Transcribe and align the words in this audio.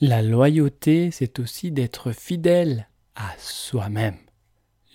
La 0.00 0.22
loyauté, 0.22 1.12
c'est 1.12 1.38
aussi 1.38 1.70
d'être 1.70 2.10
fidèle 2.10 2.88
à 3.14 3.32
soi-même. 3.38 4.16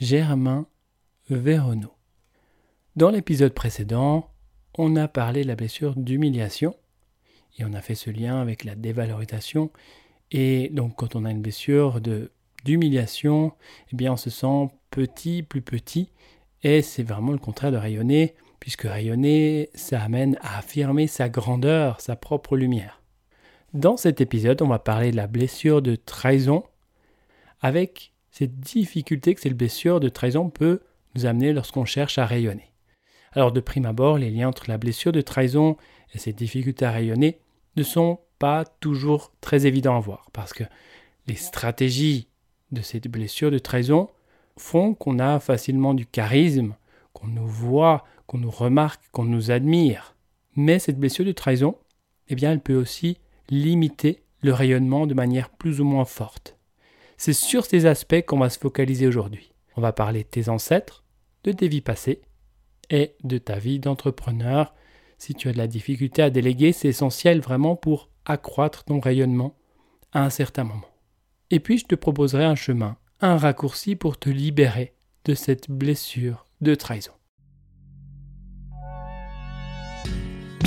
Germain 0.01 0.67
Véronneau. 1.29 1.93
Dans 2.97 3.09
l'épisode 3.09 3.53
précédent, 3.53 4.29
on 4.77 4.97
a 4.97 5.07
parlé 5.07 5.43
de 5.43 5.47
la 5.47 5.55
blessure 5.55 5.95
d'humiliation 5.95 6.75
et 7.57 7.63
on 7.63 7.73
a 7.73 7.81
fait 7.81 7.95
ce 7.95 8.09
lien 8.09 8.41
avec 8.41 8.65
la 8.65 8.75
dévalorisation. 8.75 9.71
Et 10.31 10.67
donc, 10.73 10.97
quand 10.97 11.15
on 11.15 11.23
a 11.23 11.31
une 11.31 11.41
blessure 11.41 12.01
d'humiliation, 12.65 13.53
eh 13.93 13.95
bien, 13.95 14.11
on 14.11 14.17
se 14.17 14.29
sent 14.29 14.67
petit, 14.91 15.43
plus 15.43 15.61
petit, 15.61 16.11
et 16.61 16.81
c'est 16.81 17.03
vraiment 17.03 17.31
le 17.31 17.37
contraire 17.37 17.71
de 17.71 17.77
rayonner, 17.77 18.35
puisque 18.59 18.81
rayonner, 18.81 19.69
ça 19.75 20.01
amène 20.01 20.37
à 20.41 20.57
affirmer 20.57 21.07
sa 21.07 21.29
grandeur, 21.29 22.01
sa 22.01 22.17
propre 22.17 22.57
lumière. 22.57 22.98
Dans 23.73 23.97
cet 23.97 24.19
épisode, 24.19 24.63
on 24.63 24.67
va 24.67 24.79
parler 24.79 25.11
de 25.11 25.15
la 25.15 25.27
blessure 25.27 25.83
de 25.83 25.95
trahison, 25.95 26.63
avec 27.61 28.13
cette 28.31 28.59
difficulté 28.59 29.35
que 29.35 29.41
cette 29.41 29.57
blessure 29.57 29.99
de 29.99 30.09
trahison 30.09 30.49
peut 30.49 30.81
nous 31.13 31.27
amener 31.27 31.53
lorsqu'on 31.53 31.85
cherche 31.85 32.17
à 32.17 32.25
rayonner. 32.25 32.73
Alors 33.31 33.51
de 33.51 33.59
prime 33.59 33.85
abord, 33.85 34.17
les 34.17 34.31
liens 34.31 34.47
entre 34.47 34.67
la 34.67 34.79
blessure 34.79 35.11
de 35.11 35.21
trahison 35.21 35.77
et 36.15 36.17
cette 36.17 36.35
difficulté 36.35 36.83
à 36.83 36.91
rayonner 36.91 37.41
ne 37.75 37.83
sont 37.83 38.19
pas 38.39 38.65
toujours 38.65 39.33
très 39.39 39.67
évidents 39.67 39.97
à 39.97 39.99
voir, 39.99 40.31
parce 40.33 40.53
que 40.53 40.63
les 41.27 41.35
stratégies 41.35 42.27
de 42.71 42.81
cette 42.81 43.07
blessure 43.07 43.51
de 43.51 43.59
trahison 43.59 44.09
font 44.57 44.95
qu'on 44.95 45.19
a 45.19 45.39
facilement 45.39 45.93
du 45.93 46.07
charisme, 46.07 46.75
qu'on 47.13 47.27
nous 47.27 47.47
voit, 47.47 48.03
qu'on 48.25 48.39
nous 48.39 48.49
remarque, 48.49 49.03
qu'on 49.11 49.25
nous 49.25 49.51
admire. 49.51 50.15
Mais 50.55 50.79
cette 50.79 50.99
blessure 50.99 51.25
de 51.25 51.33
trahison, 51.33 51.77
eh 52.29 52.35
bien, 52.35 52.51
elle 52.51 52.61
peut 52.61 52.75
aussi 52.75 53.19
limiter 53.49 54.23
le 54.41 54.53
rayonnement 54.53 55.07
de 55.07 55.13
manière 55.13 55.49
plus 55.49 55.81
ou 55.81 55.83
moins 55.83 56.05
forte. 56.05 56.57
C'est 57.17 57.33
sur 57.33 57.65
ces 57.65 57.85
aspects 57.85 58.25
qu'on 58.25 58.39
va 58.39 58.49
se 58.49 58.59
focaliser 58.59 59.07
aujourd'hui. 59.07 59.51
On 59.75 59.81
va 59.81 59.91
parler 59.91 60.23
de 60.23 60.29
tes 60.29 60.49
ancêtres, 60.49 61.03
de 61.43 61.51
tes 61.51 61.67
vies 61.67 61.81
passées 61.81 62.21
et 62.89 63.15
de 63.23 63.37
ta 63.37 63.59
vie 63.59 63.79
d'entrepreneur. 63.79 64.73
Si 65.17 65.33
tu 65.33 65.49
as 65.49 65.53
de 65.53 65.57
la 65.57 65.67
difficulté 65.67 66.21
à 66.21 66.29
déléguer, 66.29 66.71
c'est 66.71 66.87
essentiel 66.87 67.41
vraiment 67.41 67.75
pour 67.75 68.09
accroître 68.25 68.85
ton 68.85 68.99
rayonnement 68.99 69.57
à 70.13 70.23
un 70.23 70.29
certain 70.29 70.63
moment. 70.63 70.87
Et 71.51 71.59
puis 71.59 71.77
je 71.77 71.85
te 71.85 71.95
proposerai 71.95 72.45
un 72.45 72.55
chemin, 72.55 72.97
un 73.21 73.37
raccourci 73.37 73.95
pour 73.95 74.17
te 74.17 74.29
libérer 74.29 74.93
de 75.25 75.33
cette 75.33 75.69
blessure 75.69 76.45
de 76.61 76.75
trahison. 76.75 77.18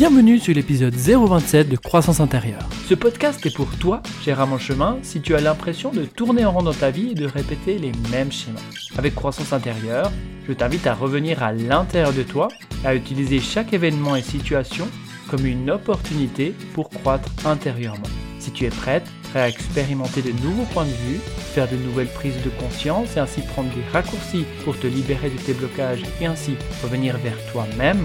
Bienvenue 0.02 0.40
sur 0.40 0.52
l'épisode 0.52 0.94
027 0.94 1.68
de 1.68 1.76
Croissance 1.76 2.18
intérieure. 2.18 2.68
Ce 2.88 2.94
podcast 2.94 3.46
est 3.46 3.54
pour 3.54 3.70
toi, 3.78 4.02
cher 4.24 4.40
à 4.40 4.46
mon 4.46 4.58
chemin, 4.58 4.98
si 5.02 5.20
tu 5.20 5.36
as 5.36 5.40
l'impression 5.40 5.92
de 5.92 6.04
tourner 6.04 6.44
en 6.44 6.50
rond 6.50 6.62
dans 6.64 6.74
ta 6.74 6.90
vie 6.90 7.12
et 7.12 7.14
de 7.14 7.24
répéter 7.24 7.78
les 7.78 7.92
mêmes 8.10 8.32
schémas. 8.32 8.58
Avec 8.98 9.14
Croissance 9.14 9.52
intérieure, 9.52 10.10
je 10.48 10.54
t'invite 10.54 10.88
à 10.88 10.94
revenir 10.94 11.44
à 11.44 11.52
l'intérieur 11.52 12.12
de 12.12 12.24
toi, 12.24 12.48
à 12.84 12.96
utiliser 12.96 13.38
chaque 13.38 13.74
événement 13.74 14.16
et 14.16 14.22
situation 14.22 14.88
comme 15.30 15.46
une 15.46 15.70
opportunité 15.70 16.52
pour 16.74 16.90
croître 16.90 17.28
intérieurement. 17.44 18.02
Si 18.40 18.50
tu 18.50 18.64
es 18.64 18.70
prête, 18.70 19.06
prêt 19.30 19.42
à 19.42 19.48
expérimenter 19.48 20.20
de 20.20 20.32
nouveaux 20.42 20.66
points 20.72 20.84
de 20.84 20.90
vue, 20.90 21.20
faire 21.54 21.70
de 21.70 21.76
nouvelles 21.76 22.12
prises 22.12 22.42
de 22.44 22.50
conscience 22.60 23.16
et 23.16 23.20
ainsi 23.20 23.40
prendre 23.42 23.72
des 23.72 23.88
raccourcis 23.92 24.46
pour 24.64 24.76
te 24.76 24.88
libérer 24.88 25.30
de 25.30 25.38
tes 25.38 25.54
blocages 25.54 26.02
et 26.20 26.26
ainsi 26.26 26.56
revenir 26.82 27.18
vers 27.18 27.38
toi-même, 27.52 28.04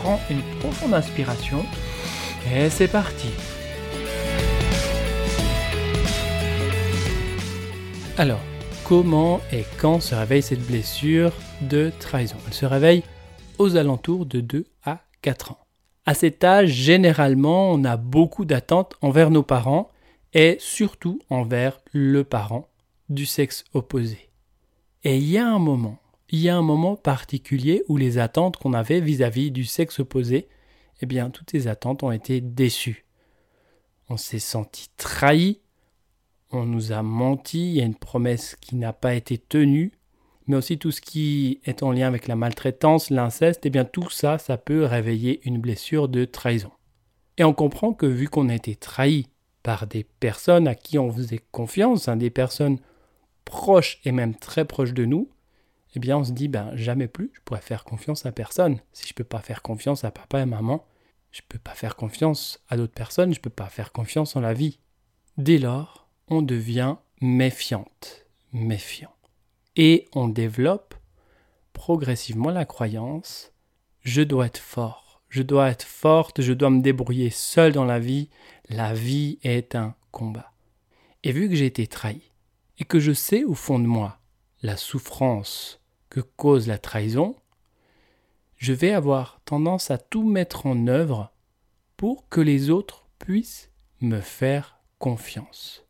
prends 0.00 0.20
une 0.30 0.42
profonde 0.60 0.94
inspiration 0.94 1.64
et 2.52 2.70
c'est 2.70 2.88
parti. 2.88 3.28
Alors, 8.18 8.40
comment 8.84 9.40
et 9.52 9.64
quand 9.78 10.00
se 10.00 10.14
réveille 10.14 10.42
cette 10.42 10.66
blessure 10.66 11.32
de 11.62 11.92
trahison? 11.98 12.36
Elle 12.46 12.54
se 12.54 12.66
réveille 12.66 13.02
aux 13.58 13.76
alentours 13.76 14.26
de 14.26 14.40
2 14.40 14.66
à 14.84 15.00
4 15.22 15.52
ans. 15.52 15.58
À 16.06 16.14
cet 16.14 16.44
âge, 16.44 16.70
généralement, 16.70 17.72
on 17.72 17.84
a 17.84 17.96
beaucoup 17.96 18.44
d'attentes 18.44 18.94
envers 19.02 19.30
nos 19.30 19.42
parents 19.42 19.88
et 20.34 20.56
surtout 20.60 21.20
envers 21.30 21.80
le 21.92 22.22
parent 22.22 22.68
du 23.08 23.26
sexe 23.26 23.64
opposé. 23.74 24.30
Et 25.04 25.16
il 25.16 25.28
y 25.28 25.38
a 25.38 25.46
un 25.46 25.58
moment, 25.58 25.98
il 26.30 26.40
y 26.40 26.48
a 26.48 26.56
un 26.56 26.62
moment 26.62 26.96
particulier 26.96 27.84
où 27.88 27.96
les 27.96 28.18
attentes 28.18 28.56
qu'on 28.56 28.72
avait 28.72 29.00
vis-à-vis 29.00 29.50
du 29.50 29.64
sexe 29.64 30.00
opposé, 30.00 30.48
eh 31.00 31.06
bien, 31.06 31.30
toutes 31.30 31.50
ces 31.50 31.68
attentes 31.68 32.02
ont 32.02 32.10
été 32.10 32.40
déçues. 32.40 33.04
On 34.08 34.16
s'est 34.16 34.38
senti 34.38 34.88
trahi, 34.96 35.60
on 36.50 36.64
nous 36.64 36.92
a 36.92 37.02
menti, 37.02 37.70
il 37.70 37.76
y 37.76 37.80
a 37.80 37.84
une 37.84 37.94
promesse 37.94 38.56
qui 38.60 38.76
n'a 38.76 38.92
pas 38.92 39.14
été 39.14 39.38
tenue, 39.38 39.92
mais 40.46 40.56
aussi 40.56 40.78
tout 40.78 40.92
ce 40.92 41.00
qui 41.00 41.60
est 41.64 41.82
en 41.82 41.90
lien 41.92 42.06
avec 42.06 42.28
la 42.28 42.36
maltraitance, 42.36 43.10
l'inceste, 43.10 43.66
eh 43.66 43.70
bien 43.70 43.84
tout 43.84 44.10
ça, 44.10 44.38
ça 44.38 44.56
peut 44.56 44.84
réveiller 44.84 45.40
une 45.44 45.58
blessure 45.58 46.08
de 46.08 46.24
trahison. 46.24 46.70
Et 47.36 47.44
on 47.44 47.52
comprend 47.52 47.92
que 47.92 48.06
vu 48.06 48.28
qu'on 48.28 48.48
a 48.48 48.54
été 48.54 48.76
trahi 48.76 49.26
par 49.62 49.86
des 49.86 50.04
personnes 50.04 50.68
à 50.68 50.74
qui 50.74 50.98
on 50.98 51.12
faisait 51.12 51.42
confiance, 51.50 52.08
hein, 52.08 52.16
des 52.16 52.30
personnes 52.30 52.78
proches 53.44 54.00
et 54.04 54.12
même 54.12 54.34
très 54.34 54.64
proches 54.64 54.94
de 54.94 55.04
nous, 55.04 55.28
eh 55.96 55.98
bien 55.98 56.18
on 56.18 56.24
se 56.24 56.32
dit 56.32 56.48
ben 56.48 56.76
jamais 56.76 57.08
plus 57.08 57.30
je 57.34 57.40
pourrais 57.44 57.60
faire 57.60 57.84
confiance 57.84 58.26
à 58.26 58.32
personne. 58.32 58.80
Si 58.92 59.06
je 59.06 59.12
ne 59.12 59.16
peux 59.16 59.24
pas 59.24 59.40
faire 59.40 59.62
confiance 59.62 60.04
à 60.04 60.10
papa 60.10 60.40
et 60.40 60.46
maman, 60.46 60.84
je 61.32 61.40
ne 61.40 61.46
peux 61.48 61.58
pas 61.58 61.74
faire 61.74 61.96
confiance 61.96 62.62
à 62.68 62.76
d'autres 62.76 62.92
personnes, 62.92 63.32
je 63.32 63.38
ne 63.38 63.42
peux 63.42 63.50
pas 63.50 63.68
faire 63.68 63.92
confiance 63.92 64.36
en 64.36 64.40
la 64.40 64.52
vie. 64.52 64.78
Dès 65.38 65.58
lors, 65.58 66.08
on 66.28 66.42
devient 66.42 66.96
méfiante, 67.20 68.26
méfiant 68.52 69.14
et 69.76 70.06
on 70.14 70.28
développe 70.28 70.94
progressivement 71.72 72.50
la 72.50 72.64
croyance 72.64 73.52
je 74.00 74.22
dois 74.22 74.46
être 74.46 74.58
fort, 74.58 75.22
je 75.28 75.42
dois 75.42 75.70
être 75.70 75.82
forte, 75.84 76.40
je 76.40 76.52
dois 76.52 76.70
me 76.70 76.80
débrouiller 76.80 77.30
seul 77.30 77.72
dans 77.72 77.84
la 77.84 77.98
vie, 77.98 78.28
la 78.68 78.94
vie 78.94 79.38
est 79.42 79.74
un 79.74 79.96
combat. 80.12 80.52
Et 81.24 81.32
vu 81.32 81.48
que 81.48 81.56
j'ai 81.56 81.66
été 81.66 81.88
trahi, 81.88 82.20
et 82.78 82.84
que 82.84 83.00
je 83.00 83.12
sais 83.12 83.42
au 83.42 83.54
fond 83.54 83.78
de 83.78 83.86
moi 83.86 84.20
la 84.62 84.76
souffrance 84.76 85.80
cause 86.20 86.68
la 86.68 86.78
trahison, 86.78 87.36
je 88.56 88.72
vais 88.72 88.92
avoir 88.92 89.40
tendance 89.44 89.90
à 89.90 89.98
tout 89.98 90.24
mettre 90.24 90.66
en 90.66 90.86
œuvre 90.86 91.32
pour 91.96 92.28
que 92.28 92.40
les 92.40 92.70
autres 92.70 93.06
puissent 93.18 93.70
me 94.00 94.20
faire 94.20 94.78
confiance 94.98 95.86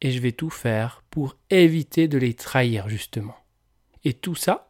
et 0.00 0.10
je 0.10 0.20
vais 0.20 0.32
tout 0.32 0.50
faire 0.50 1.02
pour 1.10 1.36
éviter 1.50 2.08
de 2.08 2.18
les 2.18 2.34
trahir 2.34 2.88
justement. 2.88 3.36
Et 4.04 4.12
tout 4.12 4.34
ça, 4.34 4.68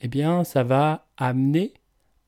eh 0.00 0.08
bien, 0.08 0.44
ça 0.44 0.62
va 0.62 1.06
amener 1.16 1.74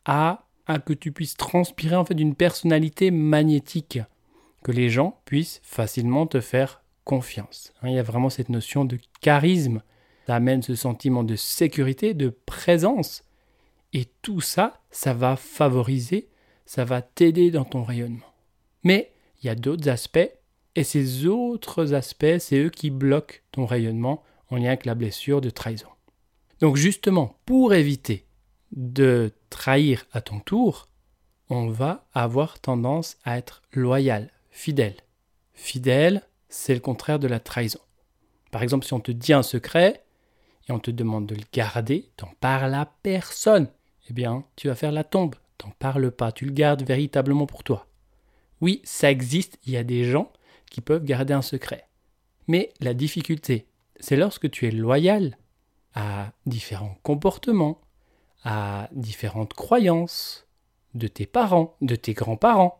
à, 0.04 0.46
à 0.66 0.78
que 0.78 0.92
tu 0.92 1.12
puisses 1.12 1.36
transpirer 1.36 1.96
en 1.96 2.04
fait 2.04 2.14
d'une 2.14 2.34
personnalité 2.34 3.10
magnétique, 3.10 3.98
que 4.62 4.72
les 4.72 4.90
gens 4.90 5.20
puissent 5.24 5.60
facilement 5.62 6.26
te 6.26 6.40
faire 6.40 6.82
confiance. 7.04 7.72
Hein, 7.82 7.88
il 7.90 7.94
y 7.94 7.98
a 7.98 8.02
vraiment 8.02 8.30
cette 8.30 8.48
notion 8.48 8.84
de 8.84 8.98
charisme, 9.20 9.82
ça 10.26 10.34
amène 10.34 10.62
ce 10.62 10.74
sentiment 10.74 11.22
de 11.22 11.36
sécurité, 11.36 12.14
de 12.14 12.30
présence, 12.46 13.22
et 13.92 14.06
tout 14.22 14.40
ça, 14.40 14.80
ça 14.90 15.14
va 15.14 15.36
favoriser, 15.36 16.28
ça 16.64 16.84
va 16.84 17.00
t'aider 17.00 17.50
dans 17.50 17.64
ton 17.64 17.84
rayonnement. 17.84 18.34
Mais 18.82 19.12
il 19.40 19.46
y 19.46 19.50
a 19.50 19.54
d'autres 19.54 19.88
aspects 19.88 20.30
et 20.74 20.84
ces 20.84 21.26
autres 21.26 21.94
aspects, 21.94 22.38
c'est 22.38 22.58
eux 22.58 22.70
qui 22.70 22.90
bloquent 22.90 23.36
ton 23.52 23.64
rayonnement 23.64 24.22
en 24.50 24.56
lien 24.56 24.68
avec 24.68 24.84
la 24.84 24.94
blessure 24.94 25.40
de 25.40 25.50
trahison. 25.50 25.88
Donc 26.60 26.76
justement, 26.76 27.38
pour 27.46 27.72
éviter 27.72 28.26
de 28.72 29.32
trahir 29.48 30.06
à 30.12 30.20
ton 30.20 30.40
tour, 30.40 30.88
on 31.48 31.68
va 31.68 32.06
avoir 32.12 32.58
tendance 32.58 33.16
à 33.24 33.38
être 33.38 33.62
loyal, 33.72 34.30
fidèle. 34.50 34.96
Fidèle, 35.54 36.22
c'est 36.48 36.74
le 36.74 36.80
contraire 36.80 37.18
de 37.18 37.28
la 37.28 37.40
trahison. 37.40 37.80
Par 38.50 38.62
exemple, 38.62 38.84
si 38.84 38.92
on 38.92 39.00
te 39.00 39.12
dit 39.12 39.32
un 39.32 39.42
secret 39.42 40.05
et 40.68 40.72
on 40.72 40.78
te 40.78 40.90
demande 40.90 41.26
de 41.26 41.34
le 41.34 41.44
garder, 41.52 42.10
t'en 42.16 42.30
parles 42.40 42.74
à 42.74 42.86
personne, 43.02 43.68
eh 44.08 44.12
bien, 44.12 44.44
tu 44.56 44.68
vas 44.68 44.74
faire 44.74 44.92
la 44.92 45.04
tombe. 45.04 45.34
T'en 45.58 45.70
parles 45.70 46.10
pas, 46.10 46.32
tu 46.32 46.44
le 46.44 46.52
gardes 46.52 46.82
véritablement 46.82 47.46
pour 47.46 47.64
toi. 47.64 47.86
Oui, 48.60 48.80
ça 48.84 49.10
existe, 49.10 49.58
il 49.64 49.72
y 49.72 49.76
a 49.76 49.84
des 49.84 50.04
gens 50.04 50.32
qui 50.70 50.80
peuvent 50.80 51.04
garder 51.04 51.34
un 51.34 51.42
secret. 51.42 51.88
Mais 52.46 52.72
la 52.80 52.94
difficulté, 52.94 53.66
c'est 54.00 54.16
lorsque 54.16 54.50
tu 54.50 54.66
es 54.66 54.70
loyal 54.70 55.36
à 55.94 56.32
différents 56.44 56.98
comportements, 57.02 57.80
à 58.44 58.88
différentes 58.92 59.54
croyances 59.54 60.46
de 60.94 61.08
tes 61.08 61.26
parents, 61.26 61.76
de 61.80 61.96
tes 61.96 62.12
grands-parents, 62.12 62.78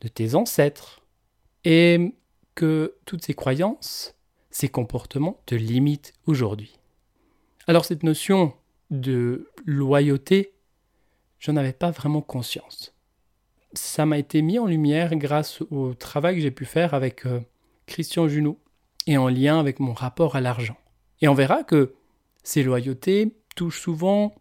de 0.00 0.08
tes 0.08 0.34
ancêtres, 0.34 1.02
et 1.64 2.14
que 2.54 2.96
toutes 3.04 3.24
ces 3.24 3.34
croyances, 3.34 4.14
ces 4.50 4.68
comportements 4.68 5.40
te 5.46 5.54
limitent 5.54 6.12
aujourd'hui. 6.26 6.77
Alors 7.68 7.84
cette 7.84 8.02
notion 8.02 8.54
de 8.90 9.48
loyauté, 9.64 10.54
j'en 11.38 11.54
avais 11.54 11.72
pas 11.72 11.92
vraiment 11.92 12.22
conscience 12.22 12.98
ça 13.72 14.06
m'a 14.06 14.18
été 14.18 14.42
mis 14.42 14.58
en 14.58 14.66
lumière 14.66 15.14
grâce 15.16 15.62
au 15.70 15.94
travail 15.94 16.36
que 16.36 16.40
j'ai 16.40 16.50
pu 16.50 16.64
faire 16.64 16.94
avec 16.94 17.26
euh, 17.26 17.40
Christian 17.86 18.28
Junot 18.28 18.58
et 19.06 19.16
en 19.16 19.28
lien 19.28 19.58
avec 19.58 19.80
mon 19.80 19.92
rapport 19.92 20.36
à 20.36 20.40
l'argent. 20.40 20.76
Et 21.20 21.28
on 21.28 21.34
verra 21.34 21.64
que 21.64 21.94
ces 22.42 22.62
loyautés 22.62 23.36
touchent 23.56 23.80
souvent 23.80 24.34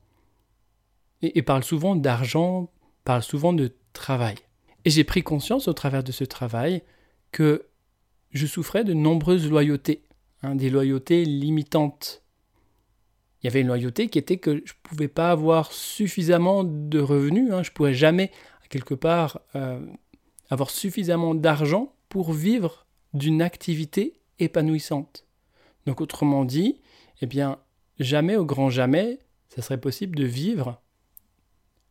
et, 1.21 1.41
parlent 1.41 1.63
souvent 1.63 1.95
d'argent, 1.95 2.69
parlent 3.03 3.23
souvent 3.23 3.53
de 3.53 3.75
travail. 3.93 4.35
Et 4.85 4.89
j'ai 4.89 5.03
pris 5.03 5.23
conscience 5.23 5.67
au 5.67 5.73
travers 5.73 6.03
de 6.03 6.11
ce 6.11 6.23
travail 6.23 6.83
que 7.31 7.65
je 8.31 8.45
souffrais 8.45 8.83
de 8.83 8.93
nombreuses 8.93 9.49
loyautés, 9.49 10.03
hein, 10.43 10.55
des 10.55 10.69
loyautés 10.69 11.25
limitantes. 11.25 12.23
Il 13.41 13.45
y 13.45 13.49
avait 13.49 13.61
une 13.61 13.67
loyauté 13.67 14.07
qui 14.07 14.17
était 14.17 14.37
que 14.37 14.51
je 14.65 14.73
ne 14.73 14.77
pouvais 14.83 15.07
pas 15.07 15.31
avoir 15.31 15.71
suffisamment 15.71 16.63
de 16.63 16.99
revenus, 16.99 17.51
hein, 17.51 17.63
je 17.63 17.69
ne 17.69 17.73
pourrais 17.73 17.93
jamais, 17.93 18.31
quelque 18.69 18.95
part, 18.95 19.41
euh, 19.55 19.79
avoir 20.49 20.69
suffisamment 20.69 21.35
d'argent 21.35 21.93
pour 22.09 22.33
vivre 22.33 22.85
d'une 23.13 23.41
activité 23.41 24.19
épanouissante. 24.39 25.25
Donc 25.85 26.01
autrement 26.01 26.45
dit, 26.45 26.81
eh 27.21 27.25
bien, 27.25 27.59
jamais 27.99 28.35
au 28.35 28.45
grand 28.45 28.69
jamais, 28.69 29.19
ça 29.49 29.61
serait 29.61 29.79
possible 29.79 30.17
de 30.17 30.25
vivre 30.25 30.81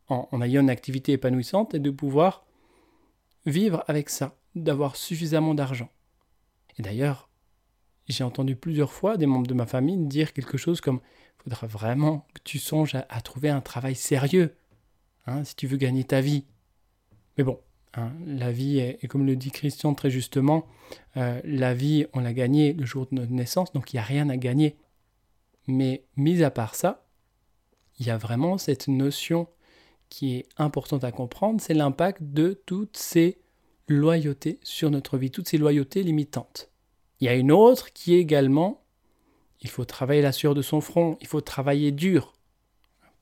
en, 0.08 0.28
en 0.30 0.42
ayant 0.42 0.62
une 0.62 0.70
activité 0.70 1.12
épanouissante 1.12 1.74
et 1.74 1.78
de 1.78 1.90
pouvoir 1.90 2.44
vivre 3.46 3.84
avec 3.86 4.10
ça, 4.10 4.36
d'avoir 4.54 4.96
suffisamment 4.96 5.54
d'argent. 5.54 5.88
Et 6.78 6.82
d'ailleurs, 6.82 7.25
j'ai 8.08 8.24
entendu 8.24 8.56
plusieurs 8.56 8.92
fois 8.92 9.16
des 9.16 9.26
membres 9.26 9.46
de 9.46 9.54
ma 9.54 9.66
famille 9.66 9.96
dire 10.06 10.32
quelque 10.32 10.56
chose 10.56 10.80
comme 10.80 11.00
il 11.38 11.44
faudra 11.44 11.66
vraiment 11.66 12.26
que 12.34 12.40
tu 12.44 12.58
songes 12.58 12.94
à, 12.94 13.20
trouver 13.20 13.48
un 13.48 13.60
travail 13.60 13.94
sérieux 13.94 14.54
hein, 15.26 15.44
si 15.44 15.54
tu 15.56 15.66
veux 15.66 15.76
gagner 15.76 16.04
ta 16.04 16.20
vie. 16.20 16.44
Mais 17.36 17.44
bon, 17.44 17.60
hein, 17.94 18.12
la 18.26 18.50
vie, 18.50 18.78
est, 18.78 18.98
et 19.02 19.08
comme 19.08 19.26
le 19.26 19.36
dit 19.36 19.50
Christian 19.50 19.94
très 19.94 20.10
justement, 20.10 20.66
euh, 21.16 21.40
la 21.44 21.74
vie, 21.74 22.06
on 22.14 22.20
l'a 22.20 22.32
gagnée 22.32 22.72
le 22.72 22.84
jour 22.84 23.06
de 23.06 23.14
notre 23.14 23.32
naissance, 23.32 23.72
donc 23.72 23.92
il 23.92 23.96
n'y 23.96 24.00
a 24.00 24.04
rien 24.04 24.28
à 24.28 24.36
gagner. 24.36 24.76
Mais 25.66 26.04
mis 26.16 26.42
à 26.42 26.50
part 26.50 26.74
ça, 26.74 27.06
il 27.98 28.06
y 28.06 28.10
a 28.10 28.18
vraiment 28.18 28.58
cette 28.58 28.88
notion 28.88 29.48
qui 30.08 30.36
est 30.36 30.48
importante 30.56 31.04
à 31.04 31.12
comprendre, 31.12 31.60
c'est 31.60 31.74
l'impact 31.74 32.22
de 32.22 32.60
toutes 32.66 32.96
ces 32.96 33.40
loyautés 33.88 34.60
sur 34.62 34.90
notre 34.90 35.18
vie, 35.18 35.30
toutes 35.30 35.48
ces 35.48 35.58
loyautés 35.58 36.02
limitantes. 36.02 36.70
Il 37.20 37.24
y 37.26 37.28
a 37.28 37.34
une 37.34 37.52
autre 37.52 37.92
qui 37.92 38.14
est 38.14 38.20
également, 38.20 38.82
il 39.60 39.70
faut 39.70 39.84
travailler 39.84 40.22
la 40.22 40.32
sueur 40.32 40.54
de 40.54 40.62
son 40.62 40.80
front, 40.80 41.16
il 41.20 41.26
faut 41.26 41.40
travailler 41.40 41.92
dur. 41.92 42.34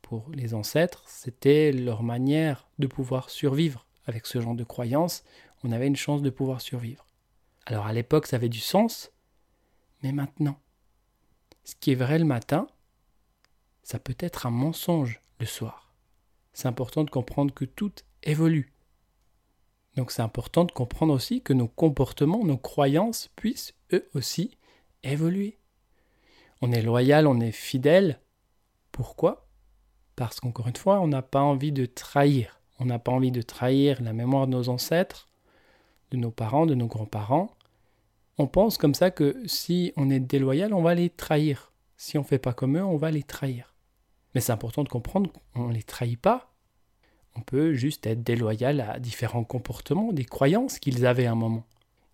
Pour 0.02 0.30
les 0.32 0.54
ancêtres, 0.54 1.04
c'était 1.06 1.72
leur 1.72 2.02
manière 2.02 2.68
de 2.78 2.86
pouvoir 2.86 3.30
survivre. 3.30 3.86
Avec 4.06 4.26
ce 4.26 4.40
genre 4.40 4.54
de 4.54 4.64
croyance, 4.64 5.24
on 5.62 5.72
avait 5.72 5.86
une 5.86 5.96
chance 5.96 6.22
de 6.22 6.30
pouvoir 6.30 6.60
survivre. 6.60 7.06
Alors 7.66 7.86
à 7.86 7.92
l'époque, 7.92 8.26
ça 8.26 8.36
avait 8.36 8.50
du 8.50 8.60
sens, 8.60 9.10
mais 10.02 10.12
maintenant, 10.12 10.58
ce 11.64 11.74
qui 11.76 11.92
est 11.92 11.96
vrai 11.96 12.18
le 12.18 12.26
matin, 12.26 12.66
ça 13.82 13.98
peut 13.98 14.16
être 14.18 14.46
un 14.46 14.50
mensonge 14.50 15.22
le 15.38 15.46
soir. 15.46 15.94
C'est 16.52 16.68
important 16.68 17.04
de 17.04 17.10
comprendre 17.10 17.54
que 17.54 17.64
tout 17.64 17.92
évolue. 18.22 18.73
Donc 19.96 20.10
c'est 20.10 20.22
important 20.22 20.64
de 20.64 20.72
comprendre 20.72 21.12
aussi 21.12 21.40
que 21.40 21.52
nos 21.52 21.68
comportements, 21.68 22.44
nos 22.44 22.56
croyances 22.56 23.30
puissent 23.36 23.74
eux 23.92 24.08
aussi 24.14 24.56
évoluer. 25.02 25.58
On 26.62 26.72
est 26.72 26.82
loyal, 26.82 27.26
on 27.26 27.40
est 27.40 27.52
fidèle. 27.52 28.20
Pourquoi? 28.90 29.46
Parce 30.16 30.40
qu'encore 30.40 30.68
une 30.68 30.76
fois, 30.76 31.00
on 31.00 31.08
n'a 31.08 31.22
pas 31.22 31.42
envie 31.42 31.72
de 31.72 31.86
trahir. 31.86 32.60
On 32.78 32.86
n'a 32.86 32.98
pas 32.98 33.12
envie 33.12 33.30
de 33.30 33.42
trahir 33.42 34.02
la 34.02 34.12
mémoire 34.12 34.46
de 34.46 34.52
nos 34.52 34.68
ancêtres, 34.68 35.28
de 36.10 36.16
nos 36.16 36.30
parents, 36.30 36.66
de 36.66 36.74
nos 36.74 36.86
grands-parents. 36.86 37.50
On 38.38 38.46
pense 38.46 38.78
comme 38.78 38.94
ça 38.94 39.10
que 39.10 39.40
si 39.46 39.92
on 39.96 40.10
est 40.10 40.20
déloyal, 40.20 40.74
on 40.74 40.82
va 40.82 40.94
les 40.94 41.10
trahir. 41.10 41.72
Si 41.96 42.18
on 42.18 42.22
ne 42.22 42.26
fait 42.26 42.38
pas 42.38 42.52
comme 42.52 42.76
eux, 42.76 42.84
on 42.84 42.96
va 42.96 43.10
les 43.10 43.22
trahir. 43.22 43.74
Mais 44.34 44.40
c'est 44.40 44.52
important 44.52 44.82
de 44.82 44.88
comprendre 44.88 45.30
qu'on 45.54 45.68
ne 45.68 45.74
les 45.74 45.84
trahit 45.84 46.20
pas 46.20 46.53
on 47.36 47.40
peut 47.40 47.74
juste 47.74 48.06
être 48.06 48.22
déloyal 48.22 48.80
à 48.80 48.98
différents 48.98 49.44
comportements, 49.44 50.12
des 50.12 50.24
croyances 50.24 50.78
qu'ils 50.78 51.06
avaient 51.06 51.26
à 51.26 51.32
un 51.32 51.36
moment, 51.36 51.66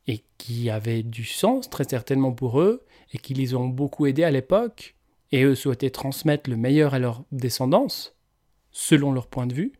et 0.06 0.24
qui 0.38 0.70
avaient 0.70 1.02
du 1.02 1.24
sens 1.24 1.68
très 1.68 1.84
certainement 1.84 2.32
pour 2.32 2.60
eux, 2.60 2.84
et 3.12 3.18
qui 3.18 3.34
les 3.34 3.54
ont 3.54 3.68
beaucoup 3.68 4.06
aidés 4.06 4.24
à 4.24 4.30
l'époque, 4.30 4.94
et 5.32 5.44
eux 5.44 5.54
souhaitaient 5.54 5.90
transmettre 5.90 6.50
le 6.50 6.56
meilleur 6.56 6.94
à 6.94 6.98
leur 6.98 7.24
descendance, 7.32 8.16
selon 8.72 9.12
leur 9.12 9.26
point 9.26 9.46
de 9.46 9.54
vue, 9.54 9.72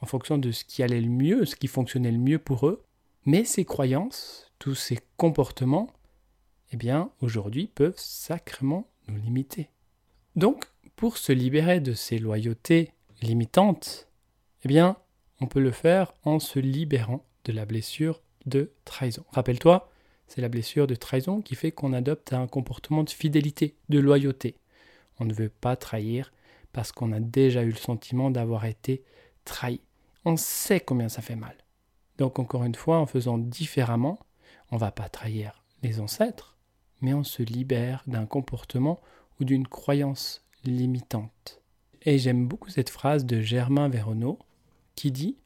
en 0.00 0.06
fonction 0.06 0.38
de 0.38 0.52
ce 0.52 0.64
qui 0.64 0.82
allait 0.82 1.00
le 1.00 1.08
mieux, 1.08 1.44
ce 1.44 1.56
qui 1.56 1.68
fonctionnait 1.68 2.12
le 2.12 2.18
mieux 2.18 2.38
pour 2.38 2.66
eux. 2.66 2.82
Mais 3.24 3.44
ces 3.44 3.64
croyances, 3.64 4.52
tous 4.58 4.74
ces 4.74 4.98
comportements, 5.16 5.88
eh 6.72 6.76
bien, 6.76 7.10
aujourd'hui 7.20 7.66
peuvent 7.66 7.96
sacrément 7.96 8.88
nous 9.08 9.16
limiter. 9.16 9.70
Donc, 10.34 10.66
pour 10.96 11.16
se 11.16 11.32
libérer 11.32 11.80
de 11.80 11.92
ces 11.92 12.18
loyautés 12.18 12.92
limitantes, 13.22 14.05
eh 14.66 14.68
bien, 14.68 14.96
on 15.40 15.46
peut 15.46 15.60
le 15.60 15.70
faire 15.70 16.12
en 16.24 16.40
se 16.40 16.58
libérant 16.58 17.24
de 17.44 17.52
la 17.52 17.66
blessure 17.66 18.20
de 18.46 18.72
trahison. 18.84 19.24
Rappelle-toi, 19.30 19.92
c'est 20.26 20.40
la 20.40 20.48
blessure 20.48 20.88
de 20.88 20.96
trahison 20.96 21.40
qui 21.40 21.54
fait 21.54 21.70
qu'on 21.70 21.92
adopte 21.92 22.32
un 22.32 22.48
comportement 22.48 23.04
de 23.04 23.10
fidélité, 23.10 23.76
de 23.90 24.00
loyauté. 24.00 24.58
On 25.20 25.24
ne 25.24 25.32
veut 25.32 25.50
pas 25.50 25.76
trahir 25.76 26.32
parce 26.72 26.90
qu'on 26.90 27.12
a 27.12 27.20
déjà 27.20 27.62
eu 27.62 27.70
le 27.70 27.76
sentiment 27.76 28.28
d'avoir 28.32 28.64
été 28.64 29.04
trahi. 29.44 29.80
On 30.24 30.36
sait 30.36 30.80
combien 30.80 31.08
ça 31.08 31.22
fait 31.22 31.36
mal. 31.36 31.54
Donc 32.18 32.40
encore 32.40 32.64
une 32.64 32.74
fois, 32.74 32.98
en 32.98 33.06
faisant 33.06 33.38
différemment, 33.38 34.18
on 34.72 34.74
ne 34.74 34.80
va 34.80 34.90
pas 34.90 35.08
trahir 35.08 35.62
les 35.84 36.00
ancêtres, 36.00 36.56
mais 37.02 37.14
on 37.14 37.22
se 37.22 37.44
libère 37.44 38.02
d'un 38.08 38.26
comportement 38.26 39.00
ou 39.38 39.44
d'une 39.44 39.68
croyance 39.68 40.44
limitante. 40.64 41.62
Et 42.02 42.18
j'aime 42.18 42.48
beaucoup 42.48 42.70
cette 42.70 42.90
phrase 42.90 43.26
de 43.26 43.40
Germain 43.40 43.88
Véronneau 43.88 44.40
qui 44.96 45.12
dit 45.12 45.38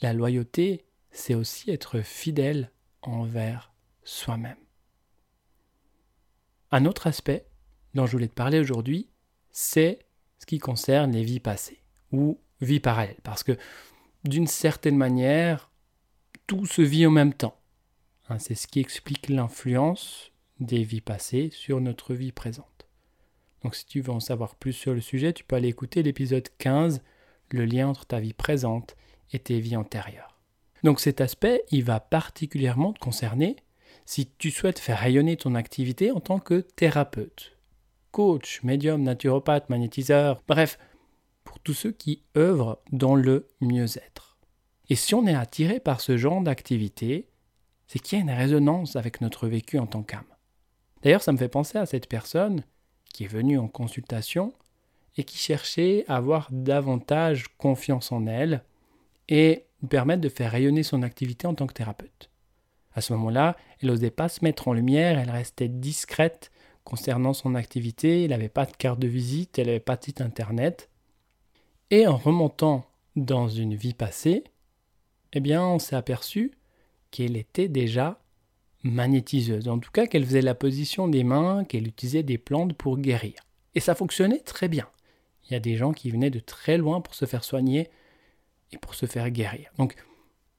La 0.00 0.12
loyauté, 0.12 0.86
c'est 1.10 1.34
aussi 1.34 1.70
être 1.70 2.00
fidèle 2.02 2.70
envers 3.02 3.72
soi-même. 4.04 4.56
Un 6.70 6.84
autre 6.84 7.06
aspect 7.06 7.46
dont 7.94 8.06
je 8.06 8.12
voulais 8.12 8.28
te 8.28 8.34
parler 8.34 8.60
aujourd'hui, 8.60 9.08
c'est 9.50 10.00
ce 10.38 10.46
qui 10.46 10.58
concerne 10.58 11.12
les 11.12 11.24
vies 11.24 11.40
passées 11.40 11.82
ou 12.12 12.40
vies 12.60 12.80
parallèles. 12.80 13.20
Parce 13.24 13.42
que 13.42 13.56
d'une 14.24 14.46
certaine 14.46 14.96
manière, 14.96 15.70
tout 16.46 16.66
se 16.66 16.82
vit 16.82 17.06
en 17.06 17.10
même 17.10 17.34
temps. 17.34 17.58
Hein, 18.28 18.38
c'est 18.38 18.54
ce 18.54 18.66
qui 18.66 18.80
explique 18.80 19.28
l'influence 19.28 20.32
des 20.60 20.82
vies 20.82 21.00
passées 21.00 21.50
sur 21.52 21.80
notre 21.80 22.14
vie 22.14 22.32
présente. 22.32 22.86
Donc 23.62 23.74
si 23.74 23.86
tu 23.86 24.00
veux 24.00 24.12
en 24.12 24.20
savoir 24.20 24.56
plus 24.56 24.72
sur 24.72 24.94
le 24.94 25.00
sujet, 25.00 25.32
tu 25.32 25.44
peux 25.44 25.56
aller 25.56 25.68
écouter 25.68 26.02
l'épisode 26.02 26.48
15 26.58 27.02
le 27.50 27.64
lien 27.64 27.88
entre 27.88 28.06
ta 28.06 28.20
vie 28.20 28.32
présente 28.32 28.96
et 29.32 29.38
tes 29.38 29.60
vies 29.60 29.76
antérieures. 29.76 30.38
Donc 30.84 31.00
cet 31.00 31.20
aspect, 31.20 31.64
il 31.70 31.84
va 31.84 32.00
particulièrement 32.00 32.92
te 32.92 32.98
concerner 32.98 33.56
si 34.04 34.30
tu 34.38 34.50
souhaites 34.50 34.78
faire 34.78 34.98
rayonner 34.98 35.36
ton 35.36 35.54
activité 35.54 36.12
en 36.12 36.20
tant 36.20 36.38
que 36.38 36.60
thérapeute, 36.60 37.56
coach, 38.12 38.62
médium, 38.62 39.02
naturopathe, 39.02 39.68
magnétiseur, 39.68 40.42
bref, 40.46 40.78
pour 41.44 41.58
tous 41.60 41.74
ceux 41.74 41.92
qui 41.92 42.22
œuvrent 42.36 42.78
dans 42.92 43.14
le 43.14 43.48
mieux-être. 43.60 44.38
Et 44.88 44.94
si 44.94 45.14
on 45.14 45.26
est 45.26 45.34
attiré 45.34 45.80
par 45.80 46.00
ce 46.00 46.16
genre 46.16 46.40
d'activité, 46.40 47.28
c'est 47.88 47.98
qu'il 47.98 48.18
y 48.18 48.20
a 48.20 48.24
une 48.24 48.30
résonance 48.30 48.96
avec 48.96 49.20
notre 49.20 49.48
vécu 49.48 49.78
en 49.78 49.86
tant 49.86 50.02
qu'âme. 50.02 50.24
D'ailleurs, 51.02 51.22
ça 51.22 51.32
me 51.32 51.38
fait 51.38 51.48
penser 51.48 51.78
à 51.78 51.86
cette 51.86 52.08
personne 52.08 52.64
qui 53.12 53.24
est 53.24 53.28
venue 53.28 53.58
en 53.58 53.68
consultation 53.68 54.52
et 55.16 55.24
qui 55.24 55.38
cherchait 55.38 56.04
à 56.08 56.16
avoir 56.16 56.48
davantage 56.50 57.46
confiance 57.58 58.12
en 58.12 58.26
elle 58.26 58.62
et 59.28 59.64
permettre 59.88 60.20
de 60.20 60.28
faire 60.28 60.52
rayonner 60.52 60.82
son 60.82 61.02
activité 61.02 61.46
en 61.46 61.54
tant 61.54 61.66
que 61.66 61.74
thérapeute. 61.74 62.30
À 62.94 63.00
ce 63.00 63.12
moment-là, 63.14 63.56
elle 63.80 63.90
n'osait 63.90 64.10
pas 64.10 64.28
se 64.28 64.44
mettre 64.44 64.68
en 64.68 64.72
lumière, 64.72 65.18
elle 65.18 65.30
restait 65.30 65.68
discrète 65.68 66.50
concernant 66.84 67.32
son 67.32 67.54
activité, 67.54 68.24
elle 68.24 68.30
n'avait 68.30 68.48
pas 68.48 68.64
de 68.64 68.76
carte 68.76 68.98
de 68.98 69.08
visite, 69.08 69.58
elle 69.58 69.66
n'avait 69.66 69.80
pas 69.80 69.96
de 69.96 70.04
site 70.04 70.20
internet. 70.20 70.88
Et 71.90 72.06
en 72.06 72.16
remontant 72.16 72.86
dans 73.16 73.48
une 73.48 73.74
vie 73.74 73.94
passée, 73.94 74.44
eh 75.32 75.40
bien, 75.40 75.64
on 75.66 75.78
s'est 75.78 75.96
aperçu 75.96 76.52
qu'elle 77.10 77.36
était 77.36 77.68
déjà 77.68 78.20
magnétiseuse. 78.82 79.68
En 79.68 79.78
tout 79.78 79.90
cas, 79.90 80.06
qu'elle 80.06 80.24
faisait 80.24 80.42
la 80.42 80.54
position 80.54 81.08
des 81.08 81.24
mains, 81.24 81.64
qu'elle 81.64 81.86
utilisait 81.86 82.22
des 82.22 82.38
plantes 82.38 82.74
pour 82.74 82.98
guérir. 82.98 83.34
Et 83.74 83.80
ça 83.80 83.94
fonctionnait 83.94 84.40
très 84.40 84.68
bien. 84.68 84.88
Il 85.48 85.52
y 85.52 85.56
a 85.56 85.60
des 85.60 85.76
gens 85.76 85.92
qui 85.92 86.10
venaient 86.10 86.30
de 86.30 86.40
très 86.40 86.76
loin 86.76 87.00
pour 87.00 87.14
se 87.14 87.24
faire 87.24 87.44
soigner 87.44 87.88
et 88.72 88.78
pour 88.78 88.94
se 88.94 89.06
faire 89.06 89.30
guérir. 89.30 89.70
Donc 89.78 89.94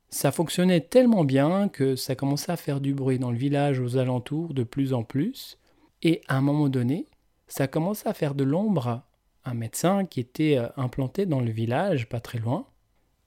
ça 0.09 0.31
fonctionnait 0.31 0.81
tellement 0.81 1.25
bien 1.25 1.67
que 1.67 1.95
ça 1.95 2.15
commençait 2.15 2.51
à 2.51 2.57
faire 2.57 2.79
du 2.79 2.93
bruit 2.93 3.19
dans 3.19 3.31
le 3.31 3.37
village 3.37 3.79
aux 3.79 3.97
alentours 3.97 4.53
de 4.53 4.63
plus 4.63 4.93
en 4.93 5.03
plus. 5.03 5.57
Et 6.01 6.21
à 6.27 6.37
un 6.37 6.41
moment 6.41 6.69
donné, 6.69 7.07
ça 7.47 7.67
commençait 7.67 8.07
à 8.07 8.13
faire 8.13 8.35
de 8.35 8.43
l'ombre 8.43 8.87
à 8.87 9.05
un 9.45 9.53
médecin 9.53 10.05
qui 10.05 10.19
était 10.19 10.57
euh, 10.57 10.67
implanté 10.77 11.25
dans 11.25 11.41
le 11.41 11.51
village, 11.51 12.07
pas 12.07 12.19
très 12.19 12.39
loin. 12.39 12.67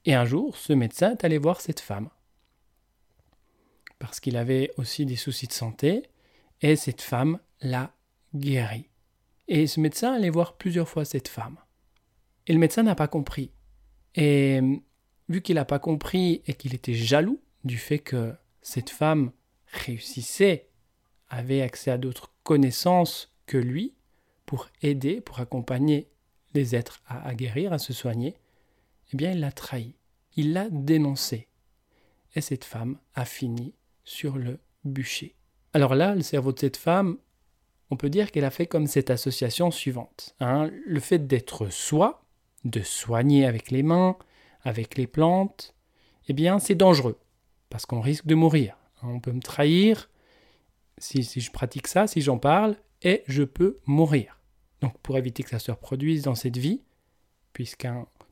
Et 0.06 0.14
un 0.14 0.24
jour, 0.24 0.56
ce 0.56 0.72
médecin 0.72 1.12
est 1.12 1.24
allé 1.24 1.38
voir 1.38 1.60
cette 1.60 1.80
femme 1.80 2.08
parce 4.00 4.18
qu'il 4.18 4.36
avait 4.36 4.72
aussi 4.76 5.06
des 5.06 5.14
soucis 5.14 5.46
de 5.46 5.52
santé, 5.52 6.02
et 6.62 6.74
cette 6.74 7.02
femme 7.02 7.38
l'a 7.60 7.92
guéri. 8.34 8.89
Et 9.50 9.66
ce 9.66 9.80
médecin 9.80 10.12
allait 10.12 10.30
voir 10.30 10.56
plusieurs 10.56 10.88
fois 10.88 11.04
cette 11.04 11.26
femme. 11.26 11.58
Et 12.46 12.52
le 12.52 12.60
médecin 12.60 12.84
n'a 12.84 12.94
pas 12.94 13.08
compris. 13.08 13.50
Et 14.14 14.60
vu 15.28 15.42
qu'il 15.42 15.56
n'a 15.56 15.64
pas 15.64 15.80
compris 15.80 16.40
et 16.46 16.54
qu'il 16.54 16.72
était 16.72 16.94
jaloux 16.94 17.42
du 17.64 17.76
fait 17.76 17.98
que 17.98 18.32
cette 18.62 18.90
femme 18.90 19.32
réussissait, 19.72 20.68
avait 21.28 21.62
accès 21.62 21.90
à 21.90 21.98
d'autres 21.98 22.32
connaissances 22.44 23.34
que 23.46 23.58
lui, 23.58 23.92
pour 24.46 24.68
aider, 24.82 25.20
pour 25.20 25.40
accompagner 25.40 26.08
les 26.54 26.76
êtres 26.76 27.02
à, 27.08 27.34
guérir, 27.34 27.72
à 27.72 27.78
se 27.78 27.92
soigner, 27.92 28.36
eh 29.12 29.16
bien 29.16 29.32
il 29.32 29.40
l'a 29.40 29.52
trahi, 29.52 29.96
il 30.36 30.52
l'a 30.52 30.68
dénoncé. 30.70 31.48
Et 32.36 32.40
cette 32.40 32.64
femme 32.64 32.98
a 33.14 33.24
fini 33.24 33.74
sur 34.04 34.38
le 34.38 34.60
bûcher. 34.84 35.34
Alors 35.72 35.96
là, 35.96 36.14
le 36.14 36.22
cerveau 36.22 36.52
de 36.52 36.60
cette 36.60 36.76
femme, 36.76 37.18
on 37.90 37.96
peut 37.96 38.10
dire 38.10 38.30
qu'elle 38.30 38.44
a 38.44 38.50
fait 38.50 38.66
comme 38.66 38.86
cette 38.86 39.10
association 39.10 39.70
suivante. 39.70 40.34
Hein. 40.40 40.70
le 40.86 41.00
fait 41.00 41.26
d'être 41.26 41.68
soi, 41.68 42.22
de 42.64 42.82
soigner 42.82 43.46
avec 43.46 43.70
les 43.70 43.82
mains, 43.82 44.16
avec 44.62 44.96
les 44.96 45.06
plantes, 45.06 45.74
eh 46.28 46.32
bien 46.32 46.58
c'est 46.58 46.74
dangereux, 46.74 47.18
parce 47.68 47.86
qu'on 47.86 48.00
risque 48.00 48.26
de 48.26 48.34
mourir. 48.34 48.76
On 49.02 49.20
peut 49.20 49.32
me 49.32 49.40
trahir 49.40 50.10
si, 50.98 51.24
si 51.24 51.40
je 51.40 51.50
pratique 51.50 51.88
ça, 51.88 52.06
si 52.06 52.20
j'en 52.20 52.38
parle, 52.38 52.76
et 53.02 53.22
je 53.26 53.42
peux 53.42 53.78
mourir. 53.86 54.38
Donc 54.80 54.96
pour 54.98 55.16
éviter 55.18 55.42
que 55.42 55.50
ça 55.50 55.58
se 55.58 55.70
reproduise 55.70 56.22
dans 56.22 56.34
cette 56.34 56.58
vie, 56.58 56.82
puisque 57.52 57.88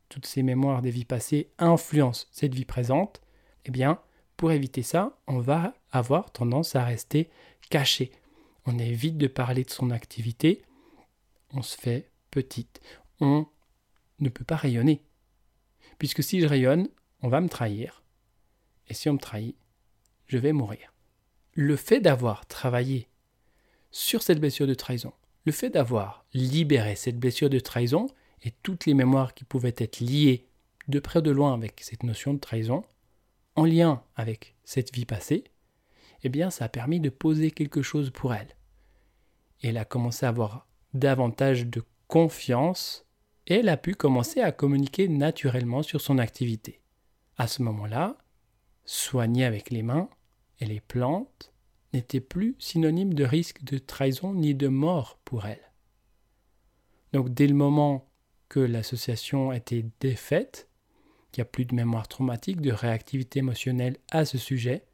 toutes 0.09 0.27
ces 0.27 0.43
mémoires 0.43 0.83
des 0.83 0.91
vies 0.91 1.05
passées 1.05 1.50
influencent 1.59 2.27
cette 2.31 2.55
vie 2.55 2.65
présente, 2.65 3.21
eh 3.65 3.71
bien, 3.71 4.00
pour 4.37 4.53
éviter 4.53 4.83
ça, 4.83 5.19
on 5.27 5.38
va 5.38 5.75
avoir 5.91 6.31
tendance 6.31 6.77
à 6.77 6.85
rester 6.85 7.29
caché. 7.71 8.12
On 8.71 8.79
évite 8.79 9.17
de 9.17 9.29
parler 9.29 9.65
de 9.65 9.71
son 9.71 9.91
activité, 9.91 10.63
on 11.55 11.63
se 11.63 11.75
fait 11.75 12.11
petite, 12.31 12.83
on 13.19 13.47
ne 14.21 14.29
peut 14.29 14.45
pas 14.45 14.57
rayonner. 14.57 15.01
Puisque 15.99 16.23
si 16.23 16.43
je 16.43 16.47
rayonne, 16.47 16.87
on 17.23 17.29
va 17.31 17.41
me 17.41 17.49
trahir, 17.49 18.03
et 18.89 18.93
si 18.93 19.09
on 19.09 19.15
me 19.15 19.19
trahit, 19.19 19.57
je 20.27 20.37
vais 20.37 20.53
mourir. 20.53 20.93
Le 21.55 21.77
fait 21.77 22.01
d'avoir 22.01 22.45
travaillé 22.45 23.09
sur 23.91 24.23
cette 24.23 24.39
blessure 24.39 24.67
de 24.67 24.75
trahison, 24.75 25.15
le 25.47 25.53
fait 25.53 25.71
d'avoir 25.71 26.27
libéré 26.35 26.95
cette 26.95 27.19
blessure 27.19 27.49
de 27.49 27.61
trahison 27.61 28.09
et 28.43 28.51
toutes 28.51 28.85
les 28.85 28.93
mémoires 28.93 29.33
qui 29.33 29.45
pouvaient 29.45 29.75
être 29.79 30.01
liées 30.01 30.47
de 30.89 31.01
près 31.01 31.23
de 31.23 31.31
loin 31.31 31.55
avec 31.55 31.81
cette 31.81 32.03
notion 32.03 32.35
de 32.35 32.39
trahison, 32.39 32.85
en 33.55 33.65
lien 33.65 34.05
avec 34.15 34.57
cette 34.67 34.95
vie 34.95 35.07
passée, 35.07 35.45
eh 36.23 36.29
bien 36.29 36.51
ça 36.51 36.67
a 36.67 36.69
permis 36.69 37.01
de 37.01 37.09
poser 37.09 37.51
quelque 37.51 37.81
chose 37.81 38.11
pour 38.11 38.35
elle. 38.35 38.58
Elle 39.62 39.79
a 39.79 39.85
commencé 39.85 40.27
à 40.27 40.31
avoir 40.31 40.67
davantage 40.95 41.67
de 41.67 41.83
confiance 42.07 43.07
et 43.47 43.57
elle 43.57 43.69
a 43.69 43.77
pu 43.77 43.95
commencer 43.95 44.41
à 44.41 44.53
communiquer 44.53 45.09
naturellement 45.09 45.83
sur 45.83 46.00
son 46.00 46.19
activité. 46.19 46.81
À 47.37 47.47
ce 47.47 47.62
moment-là, 47.62 48.17
soigner 48.85 49.45
avec 49.45 49.71
les 49.71 49.83
mains 49.83 50.09
et 50.61 50.67
les 50.67 50.81
plantes 50.81 51.53
n'était 51.93 52.21
plus 52.21 52.57
synonyme 52.59 53.15
de 53.15 53.25
risque 53.25 53.65
de 53.65 53.79
trahison 53.79 54.35
ni 54.35 54.55
de 54.55 54.69
mort 54.69 55.19
pour 55.25 55.47
elle. 55.47 55.73
Donc 57.12 57.31
dès 57.31 57.47
le 57.47 57.55
moment 57.55 58.09
que 58.49 58.61
l'association 58.61 59.53
était 59.53 59.87
défaite, 60.00 60.69
qu'il 61.33 61.43
n'y 61.43 61.49
a 61.49 61.50
plus 61.50 61.65
de 61.65 61.75
mémoire 61.75 62.09
traumatique, 62.09 62.61
de 62.61 62.73
réactivité 62.73 63.41
émotionnelle 63.41 63.97
à 64.11 64.25
ce 64.25 64.38
sujet, 64.38 64.85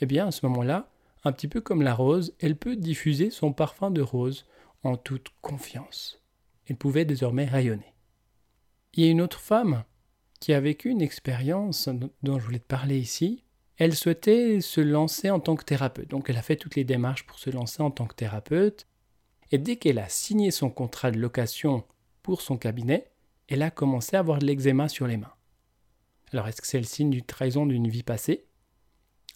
eh 0.00 0.06
bien 0.06 0.28
à 0.28 0.30
ce 0.30 0.46
moment-là, 0.46 0.89
un 1.24 1.32
petit 1.32 1.48
peu 1.48 1.60
comme 1.60 1.82
la 1.82 1.94
rose, 1.94 2.34
elle 2.40 2.56
peut 2.56 2.76
diffuser 2.76 3.30
son 3.30 3.52
parfum 3.52 3.90
de 3.90 4.02
rose 4.02 4.46
en 4.82 4.96
toute 4.96 5.28
confiance. 5.42 6.22
Elle 6.66 6.76
pouvait 6.76 7.04
désormais 7.04 7.44
rayonner. 7.44 7.94
Il 8.94 9.04
y 9.04 9.08
a 9.08 9.10
une 9.10 9.20
autre 9.20 9.40
femme 9.40 9.84
qui 10.40 10.52
a 10.52 10.60
vécu 10.60 10.88
une 10.88 11.02
expérience 11.02 11.88
dont 12.22 12.38
je 12.38 12.44
voulais 12.44 12.58
te 12.58 12.66
parler 12.66 12.98
ici, 12.98 13.44
elle 13.76 13.94
souhaitait 13.94 14.60
se 14.60 14.80
lancer 14.80 15.30
en 15.30 15.40
tant 15.40 15.56
que 15.56 15.64
thérapeute. 15.64 16.08
Donc 16.08 16.28
elle 16.28 16.36
a 16.36 16.42
fait 16.42 16.56
toutes 16.56 16.76
les 16.76 16.84
démarches 16.84 17.26
pour 17.26 17.38
se 17.38 17.50
lancer 17.50 17.82
en 17.82 17.90
tant 17.90 18.06
que 18.06 18.14
thérapeute. 18.14 18.86
Et 19.52 19.58
dès 19.58 19.76
qu'elle 19.76 19.98
a 19.98 20.08
signé 20.08 20.50
son 20.50 20.70
contrat 20.70 21.10
de 21.10 21.18
location 21.18 21.84
pour 22.22 22.42
son 22.42 22.56
cabinet, 22.56 23.10
elle 23.48 23.62
a 23.62 23.70
commencé 23.70 24.16
à 24.16 24.20
avoir 24.20 24.38
de 24.38 24.46
l'eczéma 24.46 24.88
sur 24.88 25.06
les 25.06 25.16
mains. 25.16 25.32
Alors 26.32 26.46
est-ce 26.46 26.60
que 26.60 26.66
c'est 26.66 26.78
le 26.78 26.84
signe 26.84 27.10
d'une 27.10 27.24
trahison 27.24 27.66
d'une 27.66 27.88
vie 27.88 28.02
passée? 28.02 28.46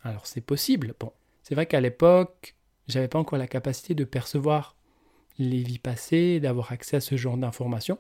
Alors 0.03 0.27
c'est 0.27 0.43
possible. 0.43 0.95
Bon, 1.01 1.13
c'est 1.45 1.55
vrai 1.55 1.67
qu'à 1.67 1.83
l'époque, 1.83 2.57
j'avais 2.89 3.07
pas 3.07 3.19
encore 3.19 3.39
la 3.39 3.47
capacité 3.47 3.95
de 3.95 4.05
percevoir 4.05 4.77
les 5.39 5.63
vies 5.63 5.79
passées, 5.79 6.41
d'avoir 6.41 6.73
accès 6.73 6.97
à 6.97 7.01
ce 7.01 7.17
genre 7.17 7.37
d'informations. 7.37 7.99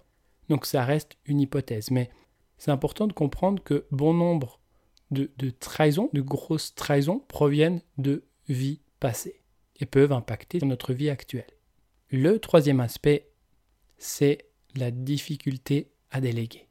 Donc 0.48 0.64
ça 0.64 0.82
reste 0.82 1.18
une 1.26 1.40
hypothèse. 1.40 1.90
Mais 1.90 2.08
c'est 2.56 2.70
important 2.70 3.06
de 3.06 3.12
comprendre 3.12 3.62
que 3.62 3.86
bon 3.90 4.14
nombre 4.14 4.60
de, 5.10 5.28
trahisons, 5.50 6.08
de 6.14 6.22
grosses 6.22 6.74
trahisons, 6.74 7.18
proviennent 7.18 7.82
de 7.98 8.24
vies 8.48 8.80
passées 8.98 9.42
et 9.78 9.84
peuvent 9.84 10.12
impacter 10.12 10.58
notre 10.64 10.94
vie 10.94 11.10
actuelle. 11.10 11.46
Le 12.08 12.38
troisième 12.38 12.80
aspect, 12.80 13.30
c'est 13.98 14.46
la 14.74 14.90
difficulté 14.90 15.92
à 16.10 16.22
déléguer. 16.22 16.66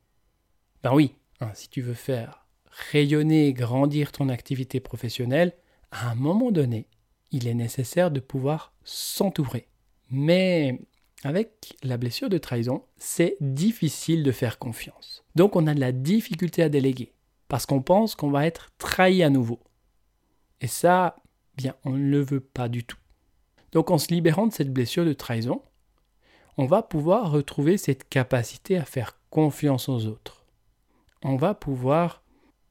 Ben 0.82 0.94
oui, 0.96 1.14
hein, 1.40 1.52
si 1.54 1.70
tu 1.70 1.82
veux 1.82 1.94
faire 1.94 2.48
rayonner, 2.92 3.54
grandir 3.54 4.12
ton 4.12 4.28
activité 4.30 4.80
professionnelle, 4.80 5.56
à 5.94 6.10
un 6.10 6.16
moment 6.16 6.52
donné, 6.52 6.88
il 7.32 7.48
est 7.48 7.54
nécessaire 7.54 8.10
de 8.12 8.20
pouvoir 8.20 8.74
s'entourer. 8.84 9.68
Mais 10.10 10.82
avec 11.24 11.78
la 11.84 11.98
blessure 11.98 12.30
de 12.30 12.38
trahison, 12.38 12.84
c'est 12.98 13.38
difficile 13.40 14.24
de 14.24 14.32
faire 14.32 14.58
confiance. 14.58 15.24
Donc 15.36 15.56
on 15.56 15.68
a 15.68 15.74
de 15.74 15.80
la 15.80 15.92
difficulté 15.92 16.64
à 16.64 16.70
déléguer 16.70 17.14
parce 17.48 17.66
qu'on 17.66 17.82
pense 17.82 18.16
qu'on 18.16 18.32
va 18.32 18.48
être 18.48 18.72
trahi 18.78 19.22
à 19.22 19.30
nouveau. 19.30 19.60
Et 20.62 20.68
ça, 20.68 21.18
bien, 21.56 21.76
on 21.86 21.92
ne 21.92 22.10
le 22.10 22.22
veut 22.22 22.40
pas 22.40 22.70
du 22.70 22.84
tout. 22.84 22.98
Donc 23.72 23.92
en 23.92 23.98
se 23.98 24.14
libérant 24.14 24.48
de 24.48 24.54
cette 24.54 24.74
blessure 24.74 25.06
de 25.06 25.14
trahison, 25.14 25.62
on 26.58 26.66
va 26.66 26.82
pouvoir 26.82 27.32
retrouver 27.32 27.78
cette 27.78 28.10
capacité 28.10 28.78
à 28.78 28.86
faire 28.86 29.20
confiance 29.30 29.90
aux 29.90 30.08
autres. 30.08 30.46
On 31.24 31.36
va 31.36 31.54
pouvoir 31.54 32.24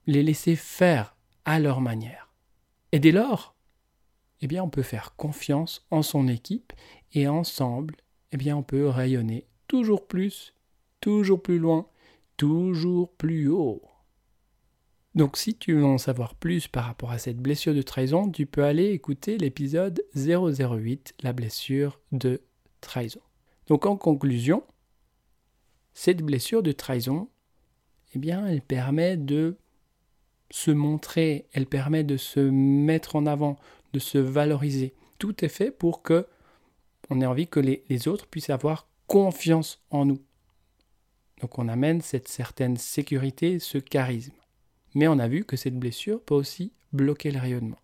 les 0.07 0.23
laisser 0.23 0.57
faire 0.57 1.17
à 1.45 1.59
leur 1.59 1.81
manière. 1.81 2.32
Et 2.93 3.01
dès 3.01 3.13
lors, 3.13 3.57
eh 4.41 4.47
bien, 4.47 4.63
on 4.63 4.71
peut 4.71 4.83
faire 4.83 5.17
confiance 5.17 5.87
en 5.91 6.03
son 6.03 6.29
équipe 6.29 6.73
et 7.13 7.27
ensemble, 7.27 7.97
eh 8.33 8.37
bien, 8.37 8.57
on 8.57 8.63
peut 8.63 8.87
rayonner 8.87 9.47
toujours 9.67 10.07
plus, 10.07 10.55
toujours 11.01 11.43
plus 11.43 11.59
loin, 11.59 11.89
toujours 12.37 13.11
plus 13.13 13.49
haut. 13.49 13.83
Donc 15.15 15.37
si 15.37 15.55
tu 15.55 15.75
veux 15.75 15.85
en 15.85 15.99
savoir 15.99 16.35
plus 16.35 16.69
par 16.69 16.85
rapport 16.85 17.11
à 17.11 17.19
cette 17.19 17.39
blessure 17.39 17.75
de 17.75 17.83
trahison, 17.83 18.31
tu 18.31 18.47
peux 18.47 18.65
aller 18.65 18.91
écouter 18.91 19.37
l'épisode 19.37 20.03
008, 20.15 21.15
la 21.23 21.35
blessure 21.35 22.01
de 22.13 22.41
trahison. 22.81 23.21
Donc 23.67 23.85
en 23.85 23.97
conclusion, 23.97 24.65
cette 25.93 26.23
blessure 26.23 26.63
de 26.63 26.73
trahison, 26.73 27.29
eh 28.15 28.19
bien, 28.19 28.47
elle 28.47 28.63
permet 28.63 29.19
de 29.19 29.59
se 30.53 30.71
montrer, 30.71 31.47
elle 31.55 31.67
permet 31.67 32.05
de 32.05 32.19
se 32.19 32.39
mettre 32.39 33.17
en 33.17 33.25
avant, 33.25 33.59
de 33.95 33.99
se 33.99 34.19
valoriser. 34.19 34.93
Tout 35.19 35.45
est 35.45 35.49
fait 35.49 35.71
pour 35.71 36.03
que 36.03 36.27
on 37.09 37.23
ait 37.23 37.27
envie 37.27 37.49
que 37.49 37.59
les, 37.59 37.85
les 37.89 38.07
autres 38.07 38.27
puissent 38.27 38.51
avoir 38.51 38.87
confiance 39.07 39.83
en 39.91 40.05
nous. 40.05 40.21
Donc 41.41 41.59
on 41.59 41.69
amène 41.69 42.03
cette 42.03 42.29
certaine 42.29 42.77
sécurité, 42.77 43.59
ce 43.59 43.79
charisme. 43.79 44.35
Mais 44.95 45.09
on 45.09 45.19
a 45.19 45.27
vu 45.27 45.45
que 45.45 45.57
cette 45.57 45.79
blessure 45.79 46.23
peut 46.23 46.35
aussi 46.35 46.73
bloquer 46.93 47.31
le 47.31 47.41
rayonnement. 47.41 47.81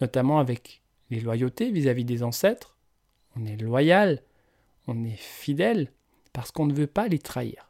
Notamment 0.00 0.40
avec 0.40 0.82
les 1.10 1.20
loyautés 1.20 1.70
vis-à-vis 1.70 2.04
des 2.04 2.24
ancêtres. 2.24 2.76
On 3.36 3.46
est 3.46 3.56
loyal, 3.56 4.22
on 4.88 5.04
est 5.04 5.16
fidèle, 5.16 5.92
parce 6.32 6.50
qu'on 6.50 6.66
ne 6.66 6.74
veut 6.74 6.88
pas 6.88 7.06
les 7.06 7.20
trahir. 7.20 7.65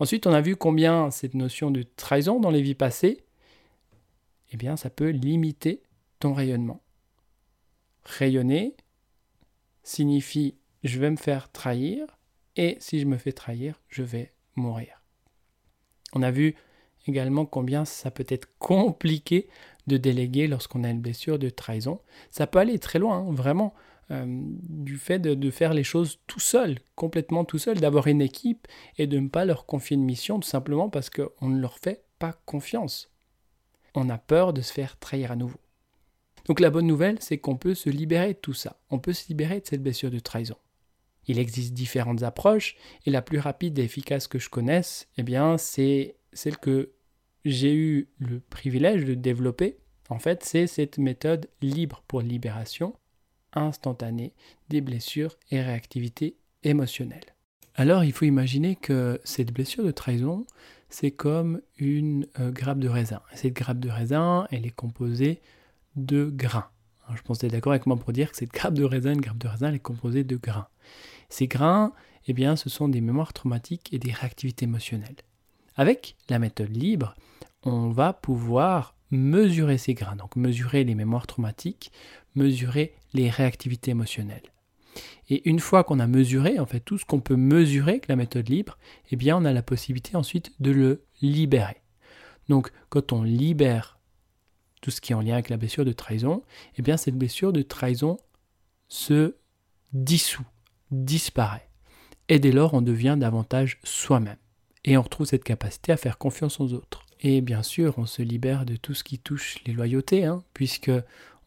Ensuite, 0.00 0.26
on 0.26 0.32
a 0.32 0.40
vu 0.40 0.56
combien 0.56 1.10
cette 1.10 1.34
notion 1.34 1.70
de 1.70 1.82
trahison 1.82 2.40
dans 2.40 2.50
les 2.50 2.62
vies 2.62 2.74
passées, 2.74 3.22
eh 4.50 4.56
bien, 4.56 4.76
ça 4.76 4.88
peut 4.88 5.10
limiter 5.10 5.82
ton 6.18 6.32
rayonnement. 6.32 6.80
Rayonner 8.04 8.74
signifie 9.82 10.56
je 10.82 10.98
vais 10.98 11.10
me 11.10 11.16
faire 11.16 11.52
trahir, 11.52 12.06
et 12.56 12.78
si 12.80 13.00
je 13.00 13.06
me 13.06 13.18
fais 13.18 13.32
trahir, 13.32 13.80
je 13.88 14.02
vais 14.02 14.32
mourir. 14.56 15.02
On 16.14 16.22
a 16.22 16.30
vu 16.30 16.56
également 17.06 17.44
combien 17.44 17.84
ça 17.84 18.10
peut 18.10 18.26
être 18.28 18.48
compliqué 18.58 19.48
de 19.86 19.98
déléguer 19.98 20.46
lorsqu'on 20.46 20.84
a 20.84 20.88
une 20.88 21.02
blessure 21.02 21.38
de 21.38 21.50
trahison. 21.50 22.00
Ça 22.30 22.46
peut 22.46 22.58
aller 22.58 22.78
très 22.78 22.98
loin, 22.98 23.18
hein, 23.18 23.32
vraiment, 23.32 23.74
euh, 24.10 24.24
du 24.26 24.96
fait 24.96 25.20
de, 25.20 25.50
faire 25.50 25.72
les 25.72 25.84
choses 25.84 26.18
tout 26.26 26.40
seul, 26.40 26.78
complètement 26.96 27.44
tout 27.44 27.58
seul, 27.58 27.78
d'avoir 27.78 28.08
une 28.08 28.20
équipe 28.20 28.66
et 28.98 29.06
de 29.06 29.18
ne 29.18 29.28
pas 29.28 29.44
leur 29.44 29.66
confier 29.66 29.94
une 29.94 30.04
mission 30.04 30.40
tout 30.40 30.48
simplement 30.48 30.90
parce 30.90 31.10
qu'on 31.10 31.48
ne 31.48 31.60
leur 31.60 31.78
fait 31.78 32.02
pas 32.18 32.32
confiance. 32.44 33.10
on 33.94 34.08
a 34.08 34.18
peur 34.18 34.52
de 34.52 34.62
se 34.62 34.72
faire 34.72 34.98
trahir 34.98 35.30
à 35.32 35.36
nouveau. 35.36 35.60
Donc 36.46 36.58
la 36.58 36.70
bonne 36.70 36.86
nouvelle, 36.86 37.18
c'est 37.20 37.38
qu'on 37.38 37.56
peut 37.56 37.74
se 37.74 37.88
libérer 37.88 38.34
de 38.34 38.38
tout 38.38 38.54
ça. 38.54 38.80
On 38.90 38.98
peut 38.98 39.12
se 39.12 39.28
libérer 39.28 39.60
de 39.60 39.66
cette 39.66 39.82
blessure 39.82 40.10
de 40.10 40.18
trahison. 40.18 40.56
Il 41.26 41.38
existe 41.38 41.74
différentes 41.74 42.24
approches 42.24 42.76
et 43.06 43.10
la 43.10 43.22
plus 43.22 43.38
rapide 43.38 43.78
et 43.78 43.84
efficace 43.84 44.26
que 44.26 44.38
je 44.38 44.48
connaisse, 44.48 45.08
eh 45.18 45.22
bien, 45.22 45.58
c'est 45.58 46.16
celle 46.32 46.56
que 46.56 46.92
j'ai 47.44 47.74
eu 47.74 48.08
le 48.18 48.40
privilège 48.40 49.04
de 49.04 49.14
développer. 49.14 49.78
En 50.08 50.18
fait, 50.18 50.42
c'est 50.42 50.66
cette 50.66 50.98
méthode 50.98 51.48
libre 51.62 52.02
pour 52.08 52.22
libération 52.22 52.94
instantanée 53.52 54.32
des 54.68 54.80
blessures 54.80 55.36
et 55.50 55.60
réactivité 55.60 56.36
émotionnelle. 56.62 57.34
Alors, 57.74 58.04
il 58.04 58.12
faut 58.12 58.24
imaginer 58.24 58.76
que 58.76 59.20
cette 59.24 59.52
blessure 59.52 59.84
de 59.84 59.90
trahison, 59.90 60.44
c'est 60.88 61.12
comme 61.12 61.60
une 61.78 62.26
euh, 62.38 62.50
grappe 62.50 62.78
de 62.78 62.88
raisin. 62.88 63.22
Cette 63.34 63.54
grappe 63.54 63.78
de 63.78 63.88
raisin, 63.88 64.46
elle 64.50 64.66
est 64.66 64.74
composée 64.74 65.40
de 65.96 66.30
grains. 66.32 66.68
je 67.14 67.22
pense 67.22 67.38
que 67.38 67.40
tu 67.40 67.46
es 67.46 67.50
d'accord 67.50 67.72
avec 67.72 67.86
moi 67.86 67.96
pour 67.96 68.12
dire 68.12 68.30
que 68.30 68.36
cette 68.36 68.52
grappe 68.52 68.74
de 68.74 68.84
raisin, 68.84 69.12
une 69.12 69.20
grappe 69.20 69.38
de 69.38 69.48
raisin, 69.48 69.68
elle 69.68 69.76
est 69.76 69.78
composée 69.78 70.24
de 70.24 70.36
grains. 70.36 70.68
Ces 71.28 71.46
grains, 71.46 71.92
eh 72.26 72.32
bien, 72.32 72.56
ce 72.56 72.68
sont 72.68 72.88
des 72.88 73.00
mémoires 73.00 73.32
traumatiques 73.32 73.92
et 73.92 73.98
des 73.98 74.12
réactivités 74.12 74.64
émotionnelles. 74.64 75.16
Avec 75.76 76.16
la 76.28 76.38
méthode 76.38 76.76
libre, 76.76 77.14
on 77.62 77.90
va 77.90 78.12
pouvoir 78.12 78.94
mesurer 79.10 79.78
ces 79.78 79.94
grains, 79.94 80.16
donc 80.16 80.36
mesurer 80.36 80.84
les 80.84 80.94
mémoires 80.94 81.26
traumatiques, 81.26 81.92
mesurer 82.34 82.94
les 83.12 83.30
réactivités 83.30 83.90
émotionnelles. 83.90 84.52
Et 85.28 85.48
une 85.48 85.60
fois 85.60 85.84
qu'on 85.84 86.00
a 86.00 86.06
mesuré, 86.06 86.58
en 86.58 86.66
fait, 86.66 86.80
tout 86.80 86.98
ce 86.98 87.04
qu'on 87.04 87.20
peut 87.20 87.36
mesurer 87.36 87.92
avec 87.92 88.08
la 88.08 88.16
méthode 88.16 88.48
libre, 88.48 88.78
eh 89.10 89.16
bien, 89.16 89.36
on 89.36 89.44
a 89.44 89.52
la 89.52 89.62
possibilité 89.62 90.16
ensuite 90.16 90.52
de 90.60 90.72
le 90.72 91.04
libérer. 91.22 91.80
Donc, 92.48 92.72
quand 92.88 93.12
on 93.12 93.22
libère 93.22 94.00
tout 94.80 94.90
ce 94.90 95.00
qui 95.00 95.12
est 95.12 95.14
en 95.14 95.20
lien 95.20 95.34
avec 95.34 95.48
la 95.48 95.56
blessure 95.56 95.84
de 95.84 95.92
trahison, 95.92 96.42
eh 96.76 96.82
bien, 96.82 96.96
cette 96.96 97.16
blessure 97.16 97.52
de 97.52 97.62
trahison 97.62 98.18
se 98.88 99.36
dissout, 99.92 100.46
disparaît. 100.90 101.68
Et 102.28 102.38
dès 102.38 102.52
lors, 102.52 102.74
on 102.74 102.82
devient 102.82 103.16
davantage 103.18 103.78
soi-même. 103.84 104.38
Et 104.84 104.96
on 104.96 105.02
retrouve 105.02 105.26
cette 105.26 105.44
capacité 105.44 105.92
à 105.92 105.96
faire 105.96 106.18
confiance 106.18 106.58
aux 106.58 106.72
autres. 106.72 107.04
Et 107.20 107.40
bien 107.40 107.62
sûr, 107.62 107.94
on 107.98 108.06
se 108.06 108.22
libère 108.22 108.64
de 108.64 108.76
tout 108.76 108.94
ce 108.94 109.04
qui 109.04 109.18
touche 109.18 109.62
les 109.66 109.72
loyautés, 109.72 110.24
hein, 110.24 110.42
puisque 110.54 110.90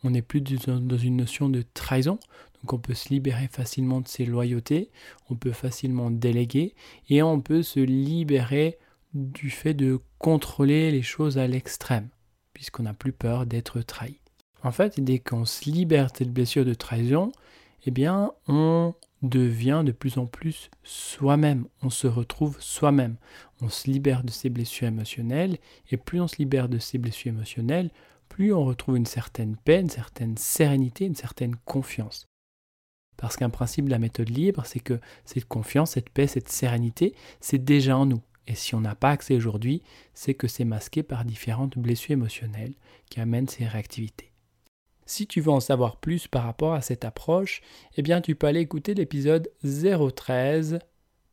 on 0.03 0.11
n'est 0.11 0.21
plus 0.21 0.41
dans 0.41 0.97
une 0.97 1.17
notion 1.17 1.49
de 1.49 1.63
trahison. 1.73 2.19
Donc 2.61 2.73
on 2.73 2.77
peut 2.77 2.93
se 2.93 3.09
libérer 3.09 3.49
facilement 3.51 3.99
de 3.99 4.07
ses 4.07 4.25
loyautés, 4.25 4.89
on 5.29 5.35
peut 5.35 5.51
facilement 5.51 6.11
déléguer, 6.11 6.75
et 7.09 7.21
on 7.21 7.41
peut 7.41 7.63
se 7.63 7.79
libérer 7.79 8.77
du 9.13 9.49
fait 9.49 9.73
de 9.73 9.99
contrôler 10.17 10.91
les 10.91 11.01
choses 11.01 11.37
à 11.37 11.47
l'extrême, 11.47 12.07
puisqu'on 12.53 12.83
n'a 12.83 12.93
plus 12.93 13.11
peur 13.11 13.45
d'être 13.45 13.81
trahi. 13.81 14.19
En 14.63 14.71
fait, 14.71 14.99
dès 14.99 15.19
qu'on 15.19 15.43
se 15.43 15.69
libère 15.69 16.09
de 16.11 16.17
cette 16.17 16.31
blessure 16.31 16.63
de 16.63 16.73
trahison, 16.73 17.33
eh 17.85 17.91
bien, 17.91 18.31
on 18.47 18.93
devient 19.23 19.83
de 19.85 19.91
plus 19.91 20.17
en 20.17 20.25
plus 20.25 20.69
soi-même, 20.83 21.65
on 21.81 21.89
se 21.89 22.07
retrouve 22.07 22.57
soi-même, 22.59 23.15
on 23.61 23.69
se 23.69 23.89
libère 23.89 24.23
de 24.23 24.31
ses 24.31 24.49
blessures 24.49 24.87
émotionnelles, 24.87 25.57
et 25.89 25.97
plus 25.97 26.21
on 26.21 26.27
se 26.27 26.37
libère 26.37 26.69
de 26.69 26.77
ses 26.77 26.97
blessures 26.97 27.29
émotionnelles, 27.29 27.89
plus 28.29 28.53
on 28.53 28.65
retrouve 28.65 28.97
une 28.97 29.05
certaine 29.05 29.55
paix, 29.55 29.79
une 29.79 29.89
certaine 29.89 30.37
sérénité, 30.37 31.05
une 31.05 31.15
certaine 31.15 31.55
confiance. 31.65 32.27
Parce 33.15 33.37
qu'un 33.37 33.49
principe 33.49 33.85
de 33.85 33.91
la 33.91 33.99
méthode 33.99 34.29
libre, 34.29 34.65
c'est 34.65 34.79
que 34.79 34.99
cette 35.23 35.45
confiance, 35.45 35.91
cette 35.91 36.09
paix, 36.09 36.27
cette 36.27 36.49
sérénité, 36.49 37.15
c'est 37.39 37.63
déjà 37.63 37.97
en 37.97 38.05
nous. 38.05 38.21
Et 38.47 38.55
si 38.55 38.75
on 38.75 38.81
n'a 38.81 38.95
pas 38.95 39.11
accès 39.11 39.35
aujourd'hui, 39.35 39.83
c'est 40.13 40.33
que 40.33 40.47
c'est 40.47 40.65
masqué 40.65 41.03
par 41.03 41.23
différentes 41.23 41.77
blessures 41.77 42.11
émotionnelles 42.11 42.73
qui 43.09 43.21
amènent 43.21 43.47
ces 43.47 43.65
réactivités. 43.65 44.32
Si 45.05 45.27
tu 45.27 45.41
veux 45.41 45.51
en 45.51 45.59
savoir 45.59 45.97
plus 45.97 46.27
par 46.27 46.43
rapport 46.43 46.73
à 46.73 46.81
cette 46.81 47.05
approche, 47.05 47.61
eh 47.97 48.01
bien 48.01 48.21
tu 48.21 48.35
peux 48.35 48.47
aller 48.47 48.61
écouter 48.61 48.93
l'épisode 48.93 49.51
013 49.63 50.79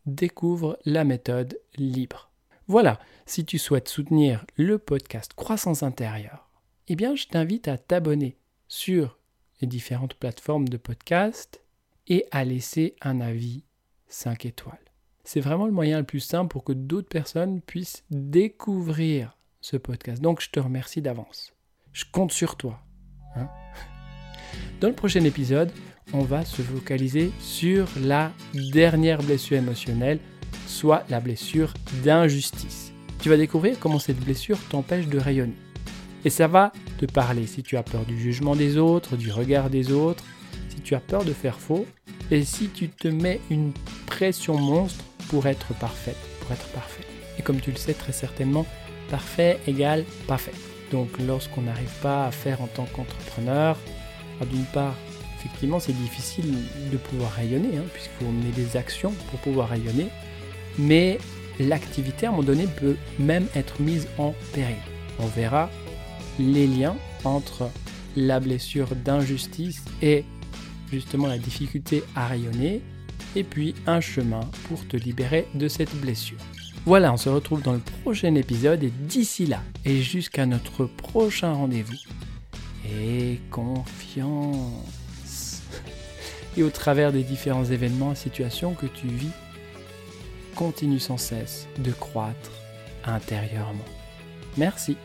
Découvre 0.07 0.79
la 0.85 1.05
méthode 1.05 1.61
libre. 1.77 2.31
Voilà, 2.67 2.99
si 3.27 3.45
tu 3.45 3.59
souhaites 3.59 3.89
soutenir 3.89 4.45
le 4.57 4.79
podcast 4.79 5.35
Croissance 5.35 5.83
intérieure, 5.83 6.49
eh 6.89 6.97
bien 6.97 7.15
je 7.15 7.27
t'invite 7.27 7.69
à 7.69 7.79
t'abonner 7.79 8.37
sur 8.67 9.19
les 9.61 9.67
différentes 9.67 10.15
plateformes 10.15 10.69
de 10.69 10.77
podcast 10.77 11.63
et 12.07 12.27
à 12.31 12.45
laisser 12.45 12.97
un 13.03 13.21
avis 13.21 13.65
5 14.09 14.47
étoiles. 14.47 14.79
C'est 15.25 15.41
vraiment 15.41 15.67
le 15.67 15.73
moyen 15.73 15.99
le 15.99 16.07
plus 16.07 16.21
simple 16.21 16.51
pour 16.51 16.65
que 16.65 16.73
d'autres 16.73 17.09
personnes 17.09 17.61
puissent 17.61 18.05
découvrir 18.11 19.37
ce 19.61 19.77
podcast. 19.77 20.23
Donc 20.23 20.41
je 20.41 20.51
te 20.51 20.59
remercie 20.59 21.03
d'avance. 21.03 21.53
Je 21.93 22.05
compte 22.11 22.33
sur 22.33 22.57
toi. 22.57 22.81
Hein. 23.37 23.49
Dans 24.81 24.89
le 24.89 24.95
prochain 24.95 25.25
épisode, 25.25 25.71
on 26.13 26.23
va 26.23 26.45
se 26.45 26.63
focaliser 26.63 27.33
sur 27.41 27.87
la 28.03 28.33
dernière 28.55 29.23
blessure 29.23 29.59
émotionnelle, 29.59 30.19
soit 30.67 31.05
la 31.09 31.21
blessure 31.21 31.75
d'injustice. 32.05 32.93
Tu 33.21 33.29
vas 33.29 33.37
découvrir 33.37 33.79
comment 33.79 33.99
cette 33.99 34.21
blessure 34.21 34.59
t'empêche 34.71 35.07
de 35.07 35.19
rayonner. 35.19 35.57
Et 36.25 36.31
ça 36.31 36.49
va 36.49 36.73
te 36.99 37.07
parler 37.07 37.47
si 37.47 37.63
tu 37.63 37.77
as 37.77 37.83
peur 37.83 38.05
du 38.05 38.19
jugement 38.19 38.57
des 38.57 38.77
autres, 38.77 39.17
du 39.17 39.31
regard 39.31 39.71
des 39.71 39.93
autres, 39.93 40.25
si 40.69 40.81
tu 40.81 40.95
as 40.95 41.01
peur 41.01 41.25
de 41.25 41.33
faire 41.33 41.59
faux, 41.59 41.87
et 42.31 42.45
si 42.45 42.69
tu 42.69 42.89
te 42.89 43.09
mets 43.09 43.41
une 43.51 43.73
pression 44.07 44.59
monstre 44.59 45.05
pour 45.29 45.47
être 45.47 45.75
parfaite, 45.75 46.17
pour 46.41 46.53
être 46.53 46.69
parfait. 46.69 47.05
Et 47.39 47.43
comme 47.43 47.61
tu 47.61 47.71
le 47.71 47.77
sais 47.77 47.95
très 47.95 48.13
certainement, 48.13 48.67
parfait 49.11 49.59
égale 49.67 50.05
parfait. 50.27 50.53
Donc 50.91 51.09
lorsqu'on 51.27 51.63
n'arrive 51.63 51.93
pas 52.03 52.27
à 52.27 52.31
faire 52.31 52.61
en 52.63 52.67
tant 52.67 52.87
qu'entrepreneur, 52.87 53.77
ah, 54.41 54.45
d'une 54.45 54.65
part, 54.65 54.95
effectivement, 55.39 55.81
c'est 55.81 55.93
difficile 55.93 56.55
de 56.91 56.97
pouvoir 56.97 57.33
rayonner, 57.33 57.77
hein, 57.79 57.85
puisqu'il 57.93 58.25
faut 58.25 58.33
mener 58.33 58.51
des 58.53 58.77
actions 58.77 59.13
pour 59.31 59.41
pouvoir 59.41 59.69
rayonner, 59.69 60.09
mais 60.79 61.19
l'activité 61.59 62.27
à 62.27 62.31
un 62.31 62.33
moment 62.33 62.45
donné 62.45 62.67
peut 62.67 62.97
même 63.19 63.47
être 63.55 63.81
mise 63.81 64.09
en 64.19 64.35
péril. 64.53 64.77
On 65.19 65.27
verra 65.27 65.71
les 66.39 66.67
liens 66.67 66.97
entre 67.25 67.71
la 68.17 68.41
blessure 68.41 68.89
d'injustice 68.97 69.85
et 70.03 70.25
justement 70.91 71.27
la 71.27 71.39
difficulté 71.39 72.03
à 72.17 72.27
rayonner, 72.27 72.81
et 73.37 73.45
puis 73.45 73.75
un 73.87 74.01
chemin 74.01 74.41
pour 74.69 74.89
te 74.89 74.97
libérer 74.97 75.47
de 75.55 75.69
cette 75.69 75.95
blessure. 76.01 76.39
Voilà, 76.87 77.13
on 77.13 77.17
se 77.17 77.29
retrouve 77.29 77.63
dans 77.63 77.75
le 77.75 77.83
prochain 78.03 78.35
épisode 78.35 78.83
et 78.83 78.91
d'ici 78.91 79.47
là, 79.47 79.63
et 79.85 80.01
jusqu'à 80.01 80.47
notre 80.47 80.87
prochain 80.87 81.53
rendez-vous, 81.53 81.99
et 82.91 83.39
confiance. 83.51 85.63
Et 86.57 86.63
au 86.63 86.71
travers 86.71 87.13
des 87.13 87.23
différents 87.23 87.65
événements 87.65 88.13
et 88.13 88.17
situations 88.17 88.75
que 88.75 88.87
tu 88.87 89.07
vis, 89.07 89.31
continue 90.57 90.99
sans 90.99 91.19
cesse 91.19 91.69
de 91.79 91.93
croître 91.93 92.51
intérieurement. 93.05 93.85
Merci. 94.57 94.97